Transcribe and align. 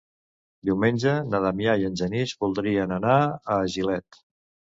Diumenge 0.69 1.13
na 1.33 1.41
Damià 1.43 1.75
i 1.81 1.85
en 1.89 1.99
Genís 2.01 2.33
voldrien 2.45 2.95
anar 2.97 3.15
a 3.19 3.61
Gilet. 3.77 4.21